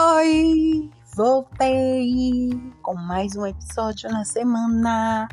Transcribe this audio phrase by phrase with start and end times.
[0.00, 2.50] Oi, voltei
[2.82, 5.26] com mais um episódio na semana.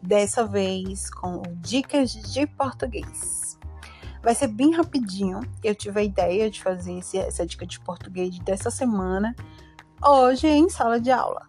[0.00, 3.58] Dessa vez com dicas de português.
[4.22, 5.40] Vai ser bem rapidinho.
[5.64, 9.34] Eu tive a ideia de fazer esse, essa dica de português dessa semana
[10.00, 11.48] hoje em sala de aula.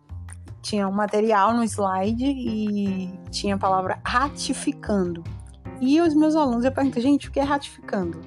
[0.64, 5.24] Tinha um material no slide e tinha a palavra ratificando.
[5.80, 8.22] E os meus alunos, eu perguntei, gente, o que é ratificando?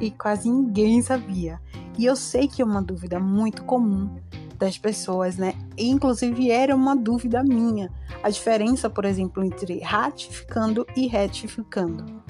[0.00, 1.60] E quase ninguém sabia.
[1.98, 4.08] E eu sei que é uma dúvida muito comum
[4.56, 5.54] das pessoas, né?
[5.76, 7.92] E, inclusive era uma dúvida minha.
[8.22, 12.22] A diferença, por exemplo, entre ratificando e retificando.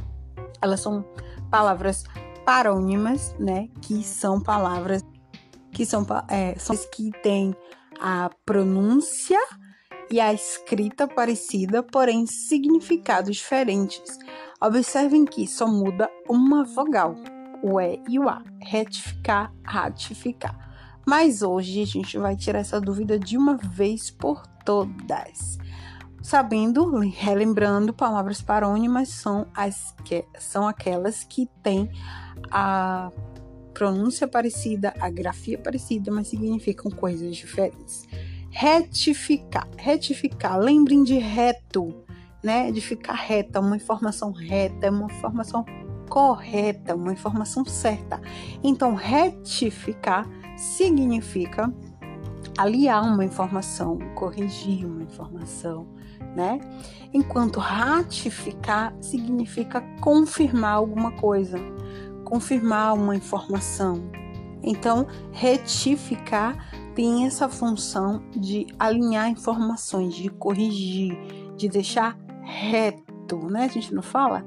[0.62, 1.04] Elas são
[1.50, 2.04] palavras
[2.46, 3.68] parônimas, né?
[3.82, 5.04] Que são palavras
[5.70, 7.54] que são, é, são que têm
[8.00, 9.38] a pronúncia
[10.10, 14.18] e a escrita parecida, porém significados diferentes.
[14.62, 17.14] Observem que só muda uma vogal
[17.62, 18.42] o E e o A.
[18.60, 20.68] Retificar, ratificar.
[21.06, 25.58] Mas hoje a gente vai tirar essa dúvida de uma vez por todas.
[26.22, 31.90] Sabendo, relembrando, palavras parônimas são, as que, são aquelas que têm
[32.50, 33.10] a
[33.72, 38.06] pronúncia parecida, a grafia parecida, mas significam coisas diferentes.
[38.50, 39.68] Retificar.
[39.78, 40.58] Retificar.
[40.58, 42.04] Lembrem de reto,
[42.42, 42.70] né?
[42.70, 45.64] De ficar reta, uma informação reta, uma informação
[46.08, 48.20] correta, uma informação certa.
[48.62, 51.72] Então, retificar significa
[52.58, 55.86] aliar uma informação, corrigir uma informação,
[56.34, 56.58] né?
[57.12, 61.58] Enquanto ratificar significa confirmar alguma coisa,
[62.24, 64.10] confirmar uma informação.
[64.62, 71.16] Então, retificar tem essa função de alinhar informações, de corrigir,
[71.56, 73.64] de deixar reto, né?
[73.64, 74.44] A gente não fala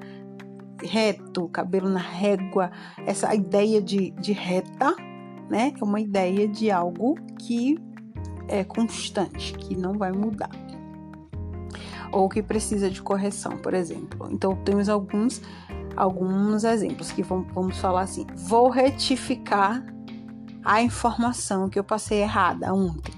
[0.83, 2.71] reto, cabelo na régua,
[3.05, 4.95] essa ideia de, de reta,
[5.49, 5.73] né?
[5.79, 7.77] É uma ideia de algo que
[8.47, 10.49] é constante, que não vai mudar.
[12.11, 14.27] Ou que precisa de correção, por exemplo.
[14.31, 15.41] Então, temos alguns,
[15.95, 19.83] alguns exemplos que vamos, vamos falar assim: vou retificar
[20.63, 23.13] a informação que eu passei errada ontem,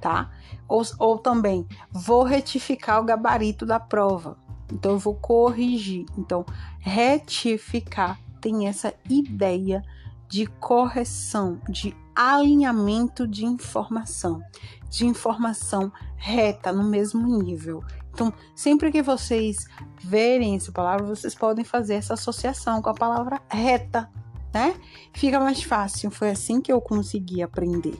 [0.00, 0.30] tá?
[0.68, 4.36] Ou, ou também, vou retificar o gabarito da prova
[4.72, 6.06] então eu vou corrigir.
[6.16, 6.44] Então,
[6.78, 9.82] retificar tem essa ideia
[10.28, 14.42] de correção, de alinhamento de informação,
[14.90, 17.82] de informação reta no mesmo nível.
[18.12, 19.66] Então, sempre que vocês
[20.02, 24.10] verem essa palavra, vocês podem fazer essa associação com a palavra reta,
[24.52, 24.74] né?
[25.12, 26.10] Fica mais fácil.
[26.10, 27.96] Foi assim que eu consegui aprender.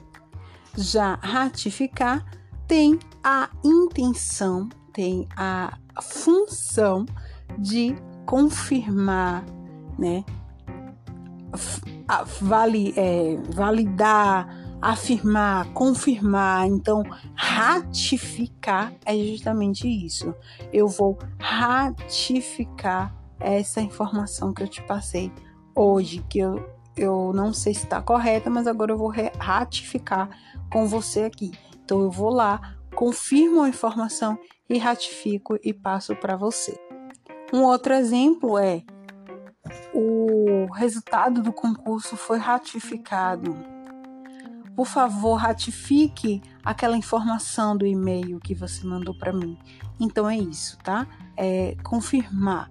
[0.75, 2.25] Já ratificar
[2.67, 7.05] tem a intenção, tem a função
[7.57, 7.95] de
[8.25, 9.43] confirmar,
[9.97, 10.23] né?
[12.41, 14.47] Vale, é, validar,
[14.81, 16.67] afirmar, confirmar.
[16.67, 17.03] Então,
[17.35, 20.33] ratificar é justamente isso.
[20.71, 25.31] Eu vou ratificar essa informação que eu te passei
[25.75, 30.29] hoje, que eu, eu não sei se está correta, mas agora eu vou ratificar
[30.71, 31.51] com você aqui.
[31.83, 34.37] Então, eu vou lá, confirmo a informação
[34.69, 36.77] e ratifico e passo para você.
[37.53, 38.83] Um outro exemplo é
[39.93, 43.55] o resultado do concurso foi ratificado.
[44.75, 49.57] Por favor, ratifique aquela informação do e-mail que você mandou para mim.
[49.97, 51.07] Então é isso, tá?
[51.37, 52.69] É confirmar,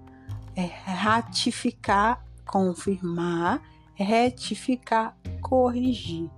[0.55, 3.62] é ratificar, confirmar,
[3.94, 6.28] retificar, corrigir.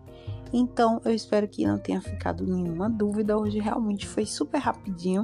[0.53, 3.39] Então, eu espero que não tenha ficado nenhuma dúvida.
[3.39, 5.23] Hoje realmente foi super rapidinho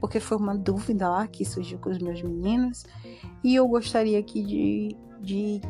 [0.00, 2.84] porque foi uma dúvida lá que surgiu com os meus meninos
[3.42, 5.60] e eu gostaria aqui de, de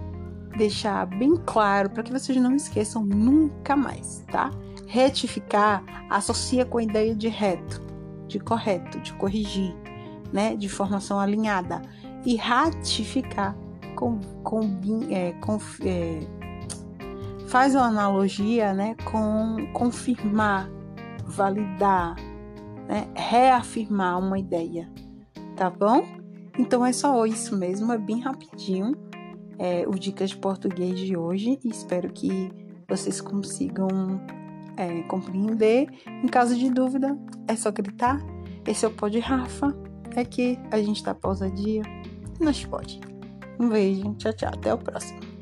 [0.56, 4.50] deixar bem claro para que vocês não esqueçam nunca mais, tá?
[4.88, 7.80] Retificar associa com a ideia de reto,
[8.26, 9.74] de correto, de corrigir,
[10.32, 10.56] né?
[10.56, 11.80] De formação alinhada.
[12.24, 13.56] E ratificar
[13.94, 14.62] com, com,
[15.10, 16.20] é, com é,
[17.54, 20.68] faz uma analogia né, com confirmar,
[21.24, 22.16] validar,
[22.88, 24.90] né, reafirmar uma ideia,
[25.54, 26.04] tá bom?
[26.58, 28.96] Então é só isso mesmo, é bem rapidinho
[29.56, 32.50] é, o Dicas de Português de hoje e espero que
[32.88, 33.86] vocês consigam
[34.76, 35.86] é, compreender.
[36.08, 37.16] Em caso de dúvida,
[37.46, 38.20] é só gritar.
[38.66, 39.72] Esse é o Pode Rafa,
[40.16, 41.82] é que a gente tá pausadia,
[42.40, 43.00] nós pode.
[43.60, 45.33] Um beijo, tchau, tchau, até o próximo.